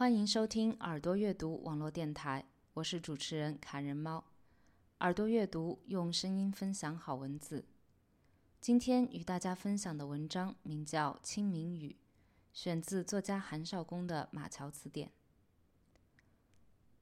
[0.00, 4.24] 欢迎收听耳朵阅读网络电台，我是主持人卡人猫。
[5.00, 7.66] 耳朵阅读用声音分享好文字。
[8.62, 11.90] 今天与大家分享的文章名叫《清明雨》，
[12.54, 15.08] 选自作家韩少功的《马桥词典》。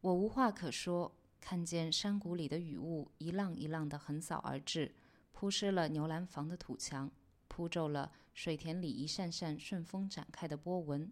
[0.00, 4.92] 我无话可说，看见山谷里的雨雾一浪一浪的横扫而至，
[5.30, 7.08] 铺湿了牛栏房的土墙，
[7.46, 11.08] 铺皱了水田里一扇扇顺风展开的波纹。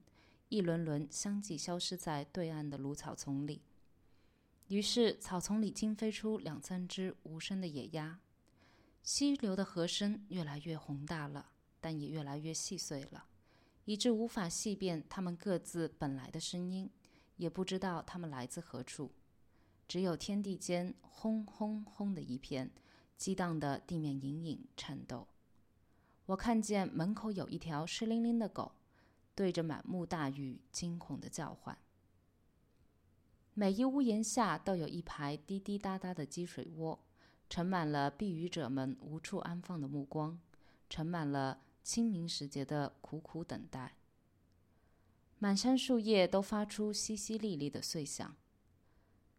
[0.48, 3.62] 一轮轮相继消失在对岸的芦草丛里。
[4.68, 8.20] 于是，草丛里惊飞出两三只无声的野鸭。
[9.02, 11.50] 溪流的和声越来越宏大了，
[11.80, 13.26] 但也越来越细碎了，
[13.84, 16.90] 以致无法细辨它们各自本来的声音，
[17.36, 19.12] 也不知道它们来自何处。
[19.86, 22.70] 只有天地间轰轰轰的一片，
[23.16, 25.28] 激荡的地面隐隐颤抖。
[26.26, 28.72] 我看见门口有一条湿淋淋的狗。
[29.36, 31.78] 对着满目大雨，惊恐的叫唤。
[33.54, 36.98] 每一屋檐下都有一排滴滴答答的积水窝，
[37.48, 40.40] 盛满了避雨者们无处安放的目光，
[40.90, 43.96] 盛满了清明时节的苦苦等待。
[45.38, 48.34] 满山树叶都发出淅淅沥沥的碎响。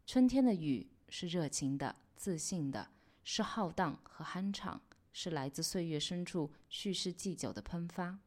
[0.06, 2.92] 春天的雨是热情的、自信的，
[3.24, 4.80] 是浩荡和酣畅，
[5.12, 8.20] 是来自岁月深处蓄势既久的喷发。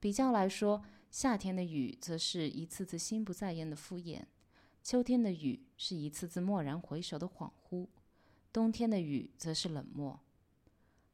[0.00, 4.22] 比较来说，夏天的雨则是一次次心不在焉的敷衍，
[4.82, 7.86] 秋天的雨是一次次蓦然回首的恍惚，
[8.50, 10.18] 冬天的雨则是冷漠。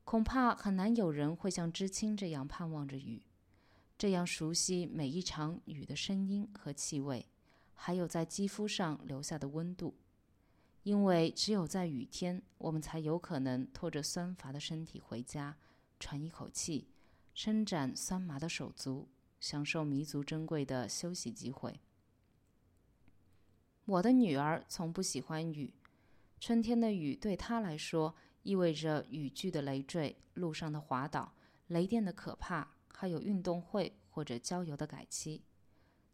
[0.05, 3.23] 恐怕很难有人会像知青这样盼望着雨，
[3.99, 7.27] 这样熟悉每一场雨的声音和气味，
[7.75, 9.97] 还有在肌肤上留下的温度。
[10.85, 15.57] 因为只有在雨天，我们才有可能拖着酸乏的身体回家，
[15.99, 16.87] 喘一口气。
[17.37, 21.79] 伸展酸麻的手足，享受弥足珍贵的休息机会。
[23.85, 25.75] 我的女儿从不喜欢雨，
[26.41, 31.35] 春天的雨对她来说意味着雨具的累赘、路上的滑倒、
[31.67, 35.43] 雷电的可怕，还有运动会或者郊游的改期。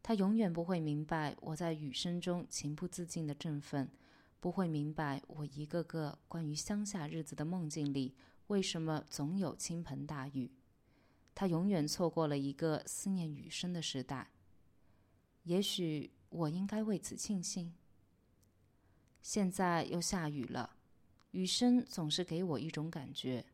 [0.03, 3.89] 她永远不会明白我在雨声中情不自禁的振奋，
[4.41, 8.17] 不会明白我一个个关于乡下日子的梦境里
[8.49, 10.51] 为什么总有倾盆大雨。
[11.35, 14.31] 他永远错过了一个思念雨声的时代。
[15.45, 17.75] 也许我应该为此庆幸。
[19.21, 20.77] 现在又下雨了，
[21.31, 23.47] 雨声总是给我一种感觉，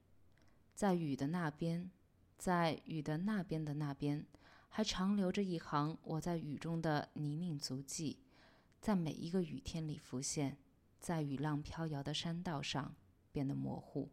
[0.75, 1.91] 在雨的那边，
[2.37, 4.27] 在雨的那边的那边，
[4.69, 8.19] 还长留着一行我在雨中的泥泞足迹，
[8.81, 10.57] 在每一个雨天里浮现，
[11.01, 12.95] 在雨浪飘摇的山道上
[13.31, 14.11] 变得模糊。